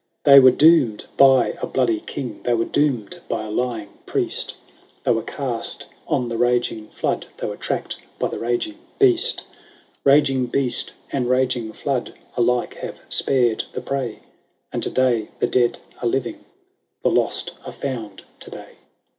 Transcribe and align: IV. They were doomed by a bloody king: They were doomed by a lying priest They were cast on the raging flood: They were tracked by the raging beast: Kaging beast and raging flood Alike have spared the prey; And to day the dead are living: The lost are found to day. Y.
IV. 0.00 0.24
They 0.24 0.40
were 0.40 0.50
doomed 0.50 1.04
by 1.18 1.58
a 1.60 1.66
bloody 1.66 2.00
king: 2.00 2.40
They 2.44 2.54
were 2.54 2.64
doomed 2.64 3.20
by 3.28 3.44
a 3.44 3.50
lying 3.50 3.90
priest 4.06 4.56
They 5.04 5.10
were 5.10 5.22
cast 5.22 5.88
on 6.08 6.30
the 6.30 6.38
raging 6.38 6.88
flood: 6.88 7.26
They 7.36 7.46
were 7.46 7.58
tracked 7.58 7.98
by 8.18 8.28
the 8.28 8.38
raging 8.38 8.78
beast: 8.98 9.44
Kaging 10.06 10.50
beast 10.50 10.94
and 11.12 11.28
raging 11.28 11.74
flood 11.74 12.14
Alike 12.34 12.76
have 12.76 12.98
spared 13.10 13.64
the 13.74 13.82
prey; 13.82 14.20
And 14.72 14.82
to 14.84 14.90
day 14.90 15.28
the 15.38 15.46
dead 15.46 15.76
are 16.00 16.08
living: 16.08 16.46
The 17.02 17.10
lost 17.10 17.52
are 17.66 17.70
found 17.70 18.22
to 18.38 18.50
day. 18.50 18.68
Y. 18.76 18.76